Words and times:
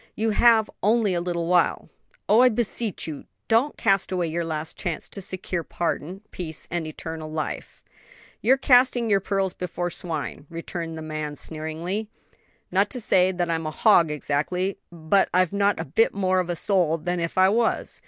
You 0.15 0.31
have 0.31 0.67
only 0.81 1.13
a 1.13 1.21
little 1.21 1.45
while! 1.45 1.87
Oh, 2.27 2.39
I 2.41 2.49
beseech 2.49 3.05
you, 3.05 3.25
don't 3.47 3.77
cast 3.77 4.11
away 4.11 4.25
your 4.29 4.43
last 4.43 4.75
chance 4.75 5.07
to 5.09 5.21
secure 5.21 5.61
pardon, 5.63 6.21
peace 6.31 6.67
and 6.71 6.87
eternal 6.87 7.31
life!" 7.31 7.83
"You're 8.41 8.57
'casting 8.57 9.11
your 9.11 9.19
pearls 9.19 9.53
before 9.53 9.91
swine,'" 9.91 10.47
returned 10.49 10.97
the 10.97 11.03
man, 11.03 11.35
sneeringly. 11.35 12.09
"Not 12.71 12.89
to 12.89 12.99
say 12.99 13.31
that 13.31 13.51
I'm 13.51 13.67
a 13.67 13.69
hog 13.69 14.09
exactly, 14.09 14.79
but 14.91 15.29
I've 15.35 15.53
not 15.53 15.79
a 15.79 15.85
bit 15.85 16.15
more 16.15 16.39
of 16.39 16.49
a 16.49 16.55
soul 16.55 16.97
than 16.97 17.19
if 17.19 17.37
I 17.37 17.49
was. 17.49 17.99